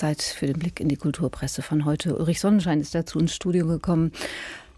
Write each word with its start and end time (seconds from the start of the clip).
Zeit 0.00 0.22
für 0.22 0.46
den 0.46 0.58
Blick 0.58 0.80
in 0.80 0.88
die 0.88 0.96
Kulturpresse 0.96 1.60
von 1.60 1.84
heute. 1.84 2.16
Ulrich 2.16 2.40
Sonnenschein 2.40 2.80
ist 2.80 2.94
dazu 2.94 3.18
ins 3.18 3.34
Studio 3.34 3.66
gekommen. 3.66 4.12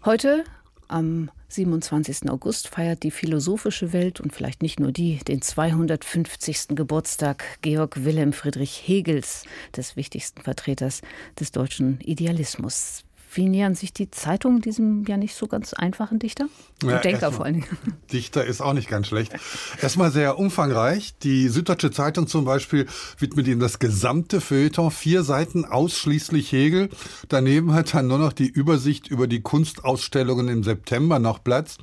Heute 0.03 0.43
am 0.89 1.31
27. 1.47 2.29
August 2.29 2.67
feiert 2.67 3.03
die 3.03 3.11
philosophische 3.11 3.93
Welt 3.93 4.19
und 4.19 4.33
vielleicht 4.33 4.61
nicht 4.61 4.81
nur 4.81 4.91
die 4.91 5.19
den 5.19 5.41
250. 5.41 6.75
Geburtstag 6.75 7.45
Georg 7.61 8.03
Wilhelm 8.03 8.33
Friedrich 8.33 8.83
Hegels, 8.85 9.45
des 9.77 9.95
wichtigsten 9.95 10.41
Vertreters 10.41 11.01
des 11.39 11.53
deutschen 11.53 12.01
Idealismus. 12.01 13.05
Wie 13.35 13.49
nähern 13.49 13.73
sich 13.73 13.93
die 13.93 14.11
Zeitungen 14.11 14.61
diesem 14.61 15.05
ja 15.07 15.17
nicht 15.17 15.35
so 15.35 15.47
ganz 15.47 15.73
einfachen 15.73 16.19
Dichter? 16.19 16.45
Ja, 16.83 16.99
Denker 16.99 17.31
vor 17.31 17.45
allen 17.45 17.55
Dingen. 17.55 17.67
Dichter 18.11 18.45
ist 18.45 18.61
auch 18.61 18.73
nicht 18.73 18.89
ganz 18.89 19.07
schlecht. 19.07 19.33
Erstmal 19.81 20.11
sehr 20.11 20.37
umfangreich. 20.37 21.15
Die 21.23 21.47
Süddeutsche 21.49 21.89
Zeitung 21.89 22.27
zum 22.27 22.45
Beispiel 22.45 22.85
widmet 23.17 23.47
ihm 23.47 23.59
das 23.59 23.79
gesamte 23.79 24.39
Feuilleton, 24.39 24.91
vier 24.91 25.23
Seiten 25.23 25.65
ausschließlich 25.65 26.51
Hegel. 26.51 26.89
Daneben 27.27 27.73
hat 27.73 27.95
er 27.95 28.03
nur 28.03 28.19
noch 28.19 28.33
die 28.33 28.49
Übersicht 28.49 29.07
über 29.07 29.25
die 29.25 29.41
Kunstausstellungen 29.41 30.47
im 30.47 30.63
September 30.63 31.17
noch 31.17 31.43
Platz. 31.43 31.77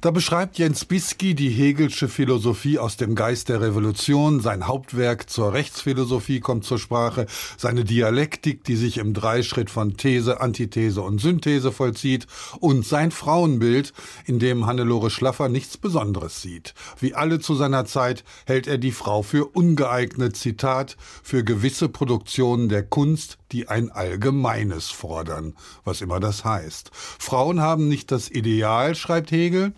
Da 0.00 0.10
beschreibt 0.10 0.58
Jens 0.58 0.84
Bisky 0.84 1.34
die 1.34 1.50
Hegelsche 1.50 2.08
Philosophie 2.08 2.80
aus 2.80 2.96
dem 2.96 3.14
Geist 3.14 3.50
der 3.50 3.60
Revolution. 3.60 4.40
Sein 4.40 4.66
Hauptwerk 4.66 5.30
zur 5.30 5.52
Rechtsphilosophie 5.52 6.40
kommt 6.40 6.64
zur 6.64 6.80
Sprache. 6.80 7.26
Seine 7.56 7.84
Dialektik, 7.84 8.64
die 8.64 8.76
sich 8.76 8.98
im 8.98 9.14
Dreischritt 9.14 9.70
von 9.70 9.96
These, 9.96 10.40
Antithese, 10.40 10.71
Antithese 10.72 11.02
und 11.02 11.20
Synthese 11.20 11.70
vollzieht 11.70 12.26
und 12.60 12.86
sein 12.86 13.10
Frauenbild, 13.10 13.92
in 14.24 14.38
dem 14.38 14.64
Hannelore 14.66 15.10
Schlaffer 15.10 15.50
nichts 15.50 15.76
Besonderes 15.76 16.40
sieht. 16.40 16.72
Wie 16.98 17.14
alle 17.14 17.40
zu 17.40 17.54
seiner 17.54 17.84
Zeit 17.84 18.24
hält 18.46 18.66
er 18.66 18.78
die 18.78 18.92
Frau 18.92 19.22
für 19.22 19.44
ungeeignet, 19.44 20.36
Zitat, 20.36 20.96
für 21.22 21.44
gewisse 21.44 21.90
Produktionen 21.90 22.70
der 22.70 22.84
Kunst, 22.84 23.36
die 23.52 23.68
ein 23.68 23.90
Allgemeines 23.90 24.88
fordern, 24.88 25.54
was 25.84 26.00
immer 26.00 26.20
das 26.20 26.44
heißt. 26.44 26.90
Frauen 26.94 27.60
haben 27.60 27.88
nicht 27.88 28.10
das 28.10 28.30
Ideal, 28.30 28.94
schreibt 28.94 29.30
Hegel, 29.30 29.74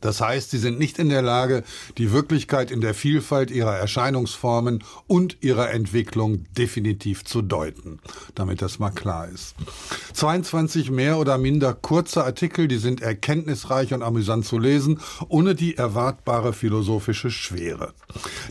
das 0.00 0.20
heißt, 0.20 0.50
sie 0.50 0.58
sind 0.58 0.78
nicht 0.78 0.98
in 0.98 1.08
der 1.08 1.22
Lage, 1.22 1.64
die 1.96 2.12
Wirklichkeit 2.12 2.70
in 2.70 2.80
der 2.80 2.94
Vielfalt 2.94 3.50
ihrer 3.50 3.76
Erscheinungsformen 3.76 4.84
und 5.06 5.38
ihrer 5.40 5.70
Entwicklung 5.70 6.44
definitiv 6.54 7.24
zu 7.24 7.42
deuten, 7.42 7.98
damit 8.34 8.62
das 8.62 8.78
mal 8.78 8.90
klar 8.90 9.28
ist. 9.28 9.56
22 10.12 10.90
mehr 10.90 11.18
oder 11.18 11.38
minder 11.38 11.74
kurze 11.74 12.24
Artikel, 12.24 12.68
die 12.68 12.78
sind 12.78 13.00
erkenntnisreich 13.00 13.92
und 13.94 14.02
amüsant 14.02 14.44
zu 14.44 14.58
lesen, 14.58 15.00
ohne 15.28 15.54
die 15.54 15.76
erwartbare 15.76 16.52
philosophische 16.52 17.30
Schwere. 17.30 17.92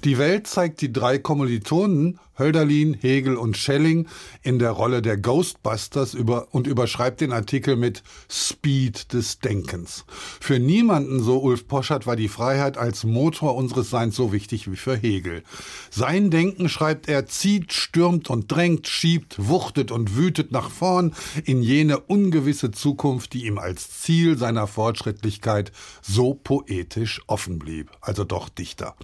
Die 0.04 0.18
Welt 0.18 0.48
zeigt 0.48 0.82
die 0.82 0.92
drei 0.92 1.18
Kommilitonen 1.18 2.20
Hölderlin, 2.38 2.94
Hegel 2.94 3.36
und 3.36 3.58
Schelling 3.58 4.08
in 4.44 4.60
der 4.60 4.72
Rolle 4.72 5.02
der 5.02 5.18
Ghostbusters 5.18 6.14
über 6.14 6.48
und 6.52 6.68
überschreibt 6.68 7.22
den 7.22 7.32
Artikel 7.32 7.76
mit 7.76 8.04
Speed 8.30 9.14
des 9.14 9.40
Denkens. 9.40 10.06
Für 10.40 10.60
niemanden, 10.60 11.22
so 11.22 11.40
Ulf 11.40 11.68
Poschert, 11.68 12.06
war 12.06 12.16
die 12.16 12.28
Freiheit 12.28 12.78
als 12.78 13.04
Motor 13.04 13.56
unseres 13.56 13.90
Seins 13.90 14.16
so 14.16 14.32
wichtig 14.32 14.70
wie 14.72 14.76
für 14.76 14.96
Hegel. 14.96 15.44
Sein 15.90 16.30
Denken, 16.30 16.70
schreibt 16.70 17.08
er, 17.08 17.26
zieht, 17.26 17.74
stürmt 17.74 18.30
und 18.30 18.52
drängt, 18.52 18.88
schiebt, 18.88 19.36
wuchtet 19.48 19.92
und 19.92 20.16
wütet 20.16 20.52
nach 20.52 20.70
vorn 20.70 21.14
in 21.48 21.62
jene 21.62 22.00
ungewisse 22.00 22.72
Zukunft, 22.72 23.32
die 23.32 23.46
ihm 23.46 23.58
als 23.58 24.02
Ziel 24.02 24.38
seiner 24.38 24.68
Fortschrittlichkeit 24.68 25.72
so 26.02 26.34
poetisch 26.34 27.22
offen 27.28 27.58
blieb. 27.58 27.90
Also 28.02 28.26
doch 28.26 28.50
Dichter. 28.50 28.96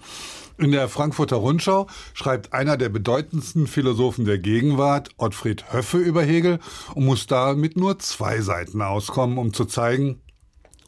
In 0.58 0.74
der 0.74 0.90
Frankfurter 0.90 1.38
Rundschau 1.38 1.88
schreibt 2.14 2.52
einer 2.52 2.76
der 2.76 2.90
bedeutendsten 2.90 3.66
Philosophen 3.66 4.26
der 4.26 4.40
Gegenwart, 4.40 5.10
Ottfried 5.18 5.72
Höffe, 5.72 5.98
über 5.98 6.22
Hegel 6.22 6.60
und 6.94 7.06
muss 7.06 7.28
da 7.28 7.54
mit 7.54 7.78
nur 7.78 7.98
zwei 8.00 8.42
Seiten 8.42 8.82
auskommen, 8.82 9.38
um 9.38 9.54
zu 9.54 9.64
zeigen, 9.64 10.22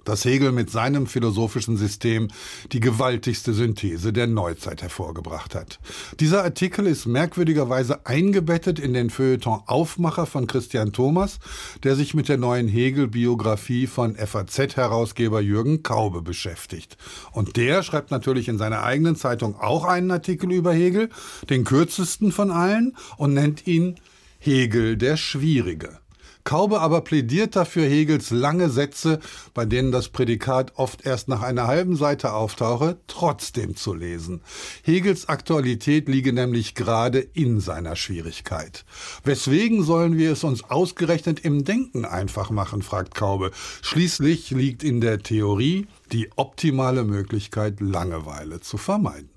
dass 0.05 0.23
Hegel 0.23 0.51
mit 0.51 0.69
seinem 0.69 1.07
philosophischen 1.07 1.77
System 1.77 2.29
die 2.71 2.79
gewaltigste 2.79 3.53
Synthese 3.53 4.13
der 4.13 4.27
Neuzeit 4.27 4.81
hervorgebracht 4.81 5.55
hat. 5.55 5.79
Dieser 6.19 6.43
Artikel 6.43 6.87
ist 6.87 7.05
merkwürdigerweise 7.05 8.05
eingebettet 8.05 8.79
in 8.79 8.93
den 8.93 9.09
Feuilleton 9.09 9.61
Aufmacher 9.65 10.25
von 10.25 10.47
Christian 10.47 10.93
Thomas, 10.93 11.39
der 11.83 11.95
sich 11.95 12.13
mit 12.13 12.29
der 12.29 12.37
neuen 12.37 12.67
Hegel-Biografie 12.67 13.87
von 13.87 14.15
FAZ-Herausgeber 14.15 15.41
Jürgen 15.41 15.83
Kaube 15.83 16.21
beschäftigt. 16.21 16.97
Und 17.31 17.57
der 17.57 17.83
schreibt 17.83 18.11
natürlich 18.11 18.47
in 18.47 18.57
seiner 18.57 18.83
eigenen 18.83 19.15
Zeitung 19.15 19.55
auch 19.59 19.83
einen 19.83 20.11
Artikel 20.11 20.51
über 20.51 20.73
Hegel, 20.73 21.09
den 21.49 21.63
kürzesten 21.63 22.31
von 22.31 22.51
allen, 22.51 22.95
und 23.17 23.33
nennt 23.33 23.67
ihn 23.67 23.95
Hegel 24.39 24.97
der 24.97 25.17
Schwierige. 25.17 25.99
Kaube 26.45 26.79
aber 26.79 27.01
plädiert 27.01 27.55
dafür, 27.55 27.87
Hegels 27.87 28.29
lange 28.29 28.69
Sätze, 28.69 29.19
bei 29.55 29.65
denen 29.65 29.91
das 29.91 30.09
Prädikat 30.09 30.73
oft 30.75 31.03
erst 31.03 31.27
nach 31.27 31.41
einer 31.41 31.65
halben 31.65 31.95
Seite 31.95 32.33
auftauche, 32.33 32.99
trotzdem 33.07 33.75
zu 33.75 33.95
lesen. 33.95 34.41
Hegels 34.83 35.27
Aktualität 35.27 36.07
liege 36.07 36.33
nämlich 36.33 36.75
gerade 36.75 37.17
in 37.19 37.59
seiner 37.59 37.95
Schwierigkeit. 37.95 38.85
Weswegen 39.23 39.83
sollen 39.83 40.19
wir 40.19 40.31
es 40.31 40.43
uns 40.43 40.63
ausgerechnet 40.63 41.39
im 41.39 41.65
Denken 41.65 42.05
einfach 42.05 42.51
machen, 42.51 42.83
fragt 42.83 43.15
Kaube. 43.15 43.49
Schließlich 43.81 44.51
liegt 44.51 44.83
in 44.83 45.01
der 45.01 45.23
Theorie 45.23 45.87
die 46.11 46.29
optimale 46.35 47.03
Möglichkeit, 47.03 47.81
Langeweile 47.81 48.61
zu 48.61 48.77
vermeiden. 48.77 49.34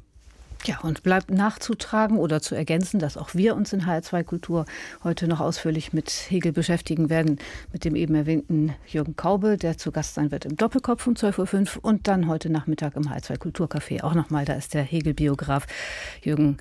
Ja, 0.65 0.81
und 0.81 1.03
bleibt 1.03 1.31
nachzutragen 1.31 2.19
oder 2.19 2.43
zu 2.43 2.55
ergänzen, 2.55 2.99
dass 2.99 3.17
auch 3.17 3.35
wir 3.35 3.55
uns 3.55 3.73
in 3.73 3.87
HR2 3.87 4.25
Kultur 4.25 4.67
heute 5.05 5.29
noch 5.29 5.41
ausführlich 5.41 5.93
mit 5.93 6.11
Hegel 6.11 6.53
beschäftigen 6.53 7.11
werden, 7.11 7.39
mit 7.73 7.85
dem 7.85 7.95
eben 7.95 8.15
erwähnten 8.15 8.75
Jürgen 8.87 9.17
Kaube, 9.17 9.57
der 9.57 9.79
zu 9.79 9.93
Gast 9.93 10.15
sein 10.15 10.31
wird 10.31 10.45
im 10.45 10.57
Doppelkopf 10.57 11.07
um 11.07 11.15
12.05 11.15 11.77
Uhr 11.77 11.85
und 11.85 12.09
dann 12.09 12.27
heute 12.27 12.51
Nachmittag 12.51 12.97
im 12.97 13.05
HR2 13.05 13.39
Kulturcafé 13.39 14.03
auch 14.03 14.15
nochmal. 14.15 14.45
Da 14.45 14.55
ist 14.55 14.75
der 14.75 14.83
Hegel-Biograf 14.83 15.67
Jürgen 16.23 16.59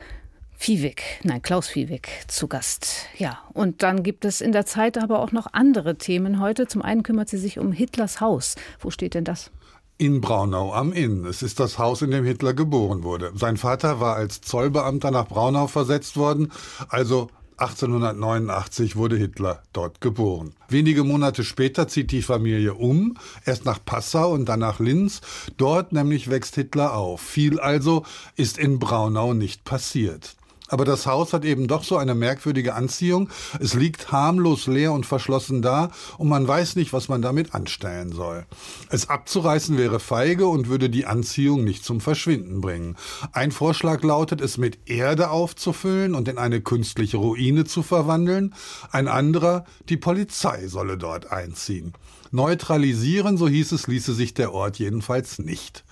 Viehweg, 0.59 1.19
nein, 1.23 1.41
Klaus 1.41 1.67
Viehweg 1.67 2.09
zu 2.27 2.47
Gast. 2.47 3.05
Ja, 3.17 3.39
und 3.53 3.83
dann 3.83 4.01
gibt 4.01 4.25
es 4.25 4.41
in 4.41 4.51
der 4.51 4.65
Zeit 4.65 4.97
aber 4.97 5.19
auch 5.19 5.31
noch 5.31 5.53
andere 5.53 5.97
Themen 5.97 6.39
heute. 6.39 6.65
Zum 6.65 6.81
einen 6.81 7.03
kümmert 7.03 7.29
sie 7.29 7.37
sich 7.37 7.59
um 7.59 7.71
Hitlers 7.71 8.21
Haus. 8.21 8.55
Wo 8.79 8.89
steht 8.89 9.13
denn 9.13 9.23
das? 9.23 9.51
In 9.97 10.21
Braunau 10.21 10.73
am 10.73 10.93
Inn. 10.93 11.25
Es 11.25 11.41
ist 11.41 11.59
das 11.59 11.79
Haus, 11.79 12.01
in 12.01 12.11
dem 12.11 12.25
Hitler 12.25 12.53
geboren 12.53 13.03
wurde. 13.03 13.31
Sein 13.35 13.57
Vater 13.57 13.99
war 13.99 14.15
als 14.15 14.41
Zollbeamter 14.41 15.11
nach 15.11 15.27
Braunau 15.27 15.67
versetzt 15.67 16.17
worden, 16.17 16.51
also 16.89 17.29
1889 17.57 18.95
wurde 18.95 19.17
Hitler 19.17 19.63
dort 19.73 19.99
geboren. 19.99 20.53
Wenige 20.69 21.03
Monate 21.03 21.43
später 21.43 21.87
zieht 21.87 22.11
die 22.11 22.21
Familie 22.21 22.75
um, 22.75 23.17
erst 23.45 23.65
nach 23.65 23.83
Passau 23.83 24.31
und 24.31 24.45
dann 24.45 24.59
nach 24.59 24.79
Linz. 24.79 25.21
Dort 25.57 25.91
nämlich 25.91 26.29
wächst 26.29 26.53
Hitler 26.53 26.95
auf. 26.95 27.19
Viel 27.19 27.59
also 27.59 28.05
ist 28.35 28.59
in 28.59 28.77
Braunau 28.77 29.33
nicht 29.33 29.63
passiert. 29.63 30.35
Aber 30.67 30.85
das 30.85 31.05
Haus 31.05 31.33
hat 31.33 31.45
eben 31.45 31.67
doch 31.67 31.83
so 31.83 31.97
eine 31.97 32.15
merkwürdige 32.15 32.75
Anziehung. 32.75 33.29
Es 33.59 33.73
liegt 33.73 34.11
harmlos 34.11 34.67
leer 34.67 34.91
und 34.91 35.05
verschlossen 35.05 35.61
da 35.61 35.91
und 36.17 36.27
man 36.27 36.47
weiß 36.47 36.75
nicht, 36.75 36.93
was 36.93 37.07
man 37.07 37.21
damit 37.21 37.55
anstellen 37.55 38.11
soll. 38.11 38.45
Es 38.89 39.09
abzureißen 39.09 39.77
wäre 39.77 39.99
feige 39.99 40.47
und 40.47 40.67
würde 40.67 40.89
die 40.89 41.05
Anziehung 41.05 41.63
nicht 41.63 41.83
zum 41.83 42.01
Verschwinden 42.01 42.61
bringen. 42.61 42.95
Ein 43.31 43.51
Vorschlag 43.51 44.03
lautet, 44.03 44.41
es 44.41 44.57
mit 44.57 44.89
Erde 44.89 45.29
aufzufüllen 45.29 46.15
und 46.15 46.27
in 46.27 46.37
eine 46.37 46.61
künstliche 46.61 47.17
Ruine 47.17 47.65
zu 47.65 47.83
verwandeln. 47.83 48.53
Ein 48.91 49.07
anderer, 49.07 49.65
die 49.89 49.97
Polizei 49.97 50.67
solle 50.67 50.97
dort 50.97 51.31
einziehen. 51.31 51.93
Neutralisieren, 52.31 53.37
so 53.37 53.47
hieß 53.47 53.71
es, 53.71 53.87
ließe 53.87 54.13
sich 54.13 54.33
der 54.33 54.53
Ort 54.53 54.79
jedenfalls 54.79 55.39
nicht. 55.39 55.83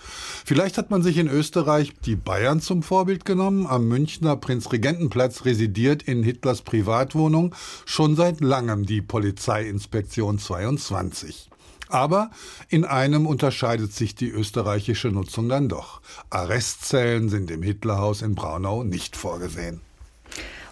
Vielleicht 0.46 0.78
hat 0.78 0.92
man 0.92 1.04
sich 1.04 1.18
in 1.18 1.28
Österreich 1.28 1.94
die 2.06 2.16
Bayern 2.16 2.62
zum 2.62 2.84
Vorbild 2.84 3.26
genommen. 3.26 3.66
Am 3.68 3.88
Münchner 3.88 4.36
Prinzregentenplatz 4.36 5.46
residiert 5.46 6.04
in 6.04 6.24
Hitlers 6.24 6.62
Privatwohnung 6.62 7.56
schon 7.86 8.16
seit 8.16 8.42
langem 8.42 8.86
die 8.86 9.02
Polizeiinspektion 9.02 10.40
22. 10.40 11.50
Aber 11.90 12.32
in 12.70 12.84
einem 12.84 13.28
unterscheidet 13.28 13.94
sich 13.94 14.16
die 14.16 14.30
österreichische 14.30 15.10
Nutzung 15.10 15.50
dann 15.50 15.70
doch. 15.70 16.02
Arrestzellen 16.30 17.30
sind 17.30 17.52
im 17.52 17.62
Hitlerhaus 17.62 18.22
in 18.22 18.36
Braunau 18.36 18.84
nicht 18.84 19.16
vorgesehen. 19.16 19.82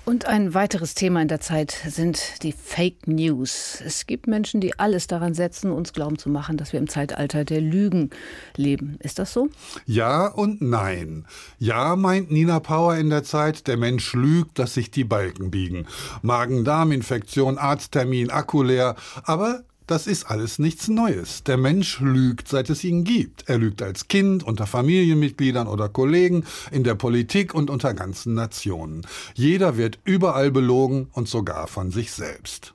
Und 0.05 0.25
ein 0.25 0.53
weiteres 0.53 0.95
Thema 0.95 1.21
in 1.21 1.29
der 1.29 1.39
Zeit 1.39 1.71
sind 1.71 2.43
die 2.43 2.51
Fake 2.51 3.07
News. 3.07 3.81
Es 3.85 4.05
gibt 4.05 4.27
Menschen, 4.27 4.59
die 4.59 4.77
alles 4.77 5.07
daran 5.07 5.33
setzen, 5.33 5.71
uns 5.71 5.93
glauben 5.93 6.17
zu 6.17 6.29
machen, 6.29 6.57
dass 6.57 6.73
wir 6.73 6.79
im 6.81 6.89
Zeitalter 6.89 7.45
der 7.45 7.61
Lügen 7.61 8.09
leben. 8.57 8.97
Ist 8.99 9.17
das 9.17 9.31
so? 9.31 9.47
Ja 9.85 10.27
und 10.27 10.61
nein. 10.61 11.25
Ja, 11.57 11.95
meint 11.95 12.31
Nina 12.31 12.59
Power 12.59 12.97
in 12.97 13.09
der 13.09 13.23
Zeit, 13.23 13.67
der 13.67 13.77
Mensch 13.77 14.13
lügt, 14.13 14.59
dass 14.59 14.73
sich 14.73 14.91
die 14.91 15.05
Balken 15.05 15.51
biegen. 15.51 15.87
Magen-Darm-Infektion, 16.21 17.57
Arzttermin, 17.57 18.29
Akku 18.29 18.61
leer. 18.61 18.97
Aber 19.23 19.63
das 19.87 20.07
ist 20.07 20.25
alles 20.25 20.59
nichts 20.59 20.87
Neues. 20.87 21.43
Der 21.43 21.57
Mensch 21.57 21.99
lügt, 21.99 22.47
seit 22.47 22.69
es 22.69 22.83
ihn 22.83 23.03
gibt. 23.03 23.49
Er 23.49 23.57
lügt 23.57 23.81
als 23.81 24.07
Kind, 24.07 24.43
unter 24.43 24.67
Familienmitgliedern 24.67 25.67
oder 25.67 25.89
Kollegen, 25.89 26.45
in 26.71 26.83
der 26.83 26.95
Politik 26.95 27.53
und 27.53 27.69
unter 27.69 27.93
ganzen 27.93 28.33
Nationen. 28.33 29.05
Jeder 29.33 29.77
wird 29.77 29.99
überall 30.05 30.51
belogen 30.51 31.07
und 31.13 31.27
sogar 31.27 31.67
von 31.67 31.91
sich 31.91 32.11
selbst. 32.11 32.73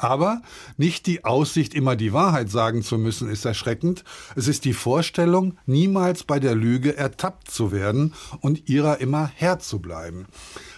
Aber 0.00 0.40
nicht 0.78 1.04
die 1.04 1.26
Aussicht, 1.26 1.74
immer 1.74 1.94
die 1.94 2.14
Wahrheit 2.14 2.50
sagen 2.50 2.82
zu 2.82 2.96
müssen, 2.96 3.28
ist 3.28 3.44
erschreckend. 3.44 4.02
Es 4.34 4.48
ist 4.48 4.64
die 4.64 4.72
Vorstellung, 4.72 5.58
niemals 5.66 6.24
bei 6.24 6.40
der 6.40 6.54
Lüge 6.54 6.96
ertappt 6.96 7.50
zu 7.50 7.70
werden 7.70 8.14
und 8.40 8.70
ihrer 8.70 9.02
immer 9.02 9.30
Herr 9.34 9.58
zu 9.58 9.78
bleiben. 9.78 10.24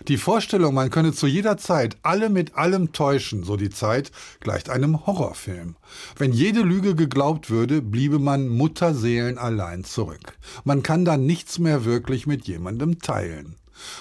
Die 0.08 0.16
Vorstellung, 0.16 0.74
man 0.74 0.90
könne 0.90 1.12
zu 1.12 1.28
jeder 1.28 1.56
Zeit 1.56 1.98
alle 2.02 2.30
mit 2.30 2.56
allem 2.56 2.90
täuschen, 2.90 3.44
so 3.44 3.56
die 3.56 3.70
Zeit, 3.70 4.10
gleicht 4.40 4.68
einem 4.68 5.06
Horrorfilm. 5.06 5.76
Wenn 6.18 6.32
jede 6.32 6.62
Lüge 6.62 6.96
geglaubt 6.96 7.48
würde, 7.48 7.80
bliebe 7.80 8.18
man 8.18 8.48
Mutterseelen 8.48 9.38
allein 9.38 9.84
zurück. 9.84 10.36
Man 10.64 10.82
kann 10.82 11.04
dann 11.04 11.26
nichts 11.26 11.60
mehr 11.60 11.84
wirklich 11.84 12.26
mit 12.26 12.48
jemandem 12.48 12.98
teilen. 12.98 13.54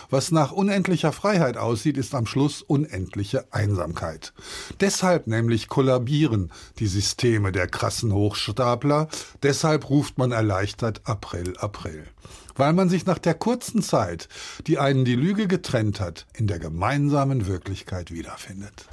Was 0.09 0.31
nach 0.31 0.51
unendlicher 0.51 1.11
Freiheit 1.11 1.57
aussieht, 1.57 1.97
ist 1.97 2.15
am 2.15 2.25
Schluss 2.25 2.61
unendliche 2.61 3.45
Einsamkeit. 3.51 4.33
Deshalb 4.79 5.27
nämlich 5.27 5.67
kollabieren 5.67 6.51
die 6.79 6.87
Systeme 6.87 7.51
der 7.51 7.67
krassen 7.67 8.13
Hochstapler, 8.13 9.07
deshalb 9.43 9.89
ruft 9.89 10.17
man 10.17 10.31
erleichtert 10.31 11.01
April, 11.05 11.55
April. 11.57 12.03
Weil 12.55 12.73
man 12.73 12.89
sich 12.89 13.05
nach 13.05 13.19
der 13.19 13.33
kurzen 13.33 13.81
Zeit, 13.81 14.27
die 14.67 14.77
einen 14.77 15.05
die 15.05 15.15
Lüge 15.15 15.47
getrennt 15.47 15.99
hat, 15.99 16.25
in 16.33 16.47
der 16.47 16.59
gemeinsamen 16.59 17.47
Wirklichkeit 17.47 18.11
wiederfindet. 18.11 18.87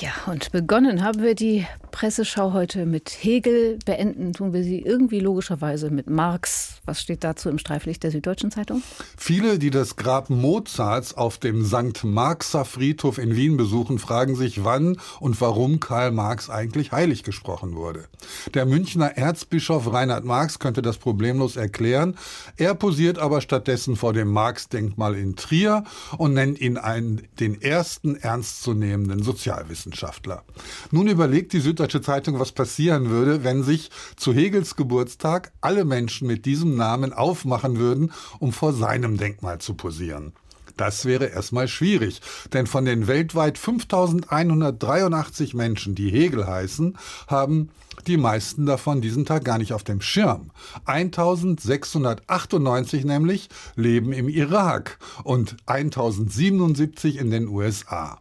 Ja, 0.00 0.12
und 0.26 0.50
begonnen 0.50 1.04
haben 1.04 1.22
wir 1.22 1.34
die 1.34 1.66
Presseschau 1.90 2.54
heute 2.54 2.86
mit 2.86 3.10
Hegel. 3.10 3.78
Beenden 3.84 4.32
tun 4.32 4.54
wir 4.54 4.62
sie 4.62 4.80
irgendwie 4.80 5.20
logischerweise 5.20 5.90
mit 5.90 6.08
Marx. 6.08 6.69
Was 6.90 7.00
steht 7.00 7.22
dazu 7.22 7.48
im 7.48 7.58
Streiflicht 7.58 8.02
der 8.02 8.10
Süddeutschen 8.10 8.50
Zeitung? 8.50 8.82
Viele, 9.16 9.60
die 9.60 9.70
das 9.70 9.94
Grab 9.94 10.28
Mozarts 10.28 11.14
auf 11.14 11.38
dem 11.38 11.64
St. 11.64 12.02
Marxer 12.02 12.64
Friedhof 12.64 13.18
in 13.18 13.36
Wien 13.36 13.56
besuchen, 13.56 14.00
fragen 14.00 14.34
sich, 14.34 14.64
wann 14.64 14.96
und 15.20 15.40
warum 15.40 15.78
Karl 15.78 16.10
Marx 16.10 16.50
eigentlich 16.50 16.90
heilig 16.90 17.22
gesprochen 17.22 17.76
wurde. 17.76 18.06
Der 18.54 18.66
Münchner 18.66 19.16
Erzbischof 19.16 19.92
Reinhard 19.92 20.24
Marx 20.24 20.58
könnte 20.58 20.82
das 20.82 20.98
problemlos 20.98 21.54
erklären. 21.54 22.16
Er 22.56 22.74
posiert 22.74 23.20
aber 23.20 23.40
stattdessen 23.40 23.94
vor 23.94 24.12
dem 24.12 24.32
Marx-Denkmal 24.32 25.14
in 25.14 25.36
Trier 25.36 25.84
und 26.18 26.34
nennt 26.34 26.60
ihn 26.60 26.76
einen, 26.76 27.28
den 27.38 27.62
ersten 27.62 28.16
ernstzunehmenden 28.16 29.22
Sozialwissenschaftler. 29.22 29.70
Wissenschaftler. 29.70 30.42
Nun 30.90 31.06
überlegt 31.06 31.52
die 31.52 31.60
Süddeutsche 31.60 32.00
Zeitung, 32.00 32.40
was 32.40 32.52
passieren 32.52 33.10
würde, 33.10 33.44
wenn 33.44 33.62
sich 33.62 33.90
zu 34.16 34.32
Hegels 34.32 34.74
Geburtstag 34.74 35.52
alle 35.60 35.84
Menschen 35.84 36.26
mit 36.26 36.46
diesem 36.46 36.79
Namen 36.80 37.12
aufmachen 37.12 37.78
würden, 37.78 38.12
um 38.38 38.52
vor 38.52 38.72
seinem 38.72 39.16
Denkmal 39.16 39.60
zu 39.60 39.74
posieren. 39.74 40.32
Das 40.76 41.04
wäre 41.04 41.26
erstmal 41.26 41.66
schwierig, 41.68 42.20
denn 42.54 42.66
von 42.66 42.86
den 42.86 43.06
weltweit 43.06 43.58
5183 43.58 45.52
Menschen, 45.52 45.94
die 45.94 46.10
Hegel 46.10 46.46
heißen, 46.46 46.96
haben 47.26 47.68
die 48.06 48.16
meisten 48.16 48.64
davon 48.64 49.02
diesen 49.02 49.26
Tag 49.26 49.44
gar 49.44 49.58
nicht 49.58 49.74
auf 49.74 49.84
dem 49.84 50.00
Schirm. 50.00 50.52
1698 50.86 53.04
nämlich 53.04 53.50
leben 53.76 54.14
im 54.14 54.30
Irak 54.30 54.98
und 55.22 55.58
1077 55.66 57.18
in 57.18 57.30
den 57.30 57.46
USA. 57.48 58.19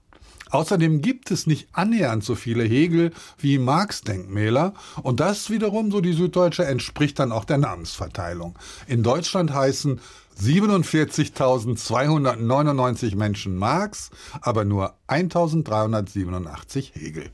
Außerdem 0.49 1.01
gibt 1.01 1.31
es 1.31 1.47
nicht 1.47 1.67
annähernd 1.73 2.23
so 2.23 2.35
viele 2.35 2.63
Hegel 2.63 3.11
wie 3.37 3.57
Marx-Denkmäler 3.57 4.73
und 5.03 5.19
das 5.19 5.49
wiederum, 5.49 5.91
so 5.91 5.99
die 6.01 6.13
Süddeutsche, 6.13 6.65
entspricht 6.65 7.19
dann 7.19 7.31
auch 7.31 7.45
der 7.45 7.57
Namensverteilung. 7.57 8.59
In 8.87 9.01
Deutschland 9.03 9.53
heißen 9.53 10.01
47.299 10.41 13.15
Menschen 13.15 13.55
Marx, 13.57 14.09
aber 14.41 14.65
nur 14.65 14.95
1.387 15.07 16.93
Hegel. 16.93 17.29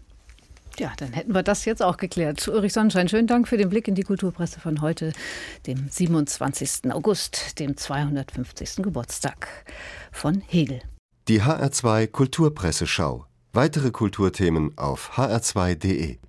Ja, 0.78 0.92
dann 0.98 1.14
hätten 1.14 1.34
wir 1.34 1.44
das 1.44 1.64
jetzt 1.64 1.82
auch 1.82 1.96
geklärt. 1.96 2.46
Ulrich 2.50 2.74
Sonnenschein, 2.74 3.08
schönen 3.08 3.28
Dank 3.28 3.48
für 3.48 3.56
den 3.58 3.70
Blick 3.70 3.88
in 3.88 3.96
die 3.96 4.04
Kulturpresse 4.04 4.60
von 4.60 4.82
heute, 4.82 5.14
dem 5.68 5.88
27. 5.90 6.92
August, 6.92 7.60
dem 7.60 7.78
250. 7.78 8.84
Geburtstag 8.84 9.48
von 10.12 10.42
Hegel. 10.42 10.82
Die 11.28 11.42
HR2 11.42 12.06
Kulturpresseschau. 12.06 13.26
Weitere 13.52 13.90
Kulturthemen 13.90 14.78
auf 14.78 15.14
hr2.de 15.16 16.20